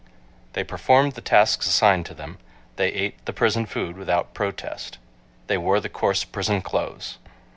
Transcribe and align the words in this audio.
They 0.53 0.63
performed 0.63 1.11
the 1.11 1.21
tasks 1.21 1.67
assigned 1.67 2.07
to 2.07 2.15
them. 2.15 2.39
They 2.75 2.89
ate 2.89 3.23
the 3.27 3.33
prison 3.33 3.67
food 3.67 3.97
without 3.97 4.33
protest. 4.33 4.97
They 5.45 5.59
wore 5.59 5.79
the 5.79 5.89
coarse 5.89 6.23
prison 6.23 6.63
clothes. 6.63 7.19